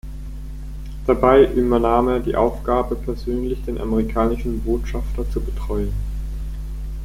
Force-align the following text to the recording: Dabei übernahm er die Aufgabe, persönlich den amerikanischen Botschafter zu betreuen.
Dabei 1.05 1.43
übernahm 1.53 2.07
er 2.07 2.19
die 2.21 2.35
Aufgabe, 2.35 2.95
persönlich 2.95 3.63
den 3.65 3.79
amerikanischen 3.79 4.59
Botschafter 4.63 5.29
zu 5.29 5.39
betreuen. 5.39 5.93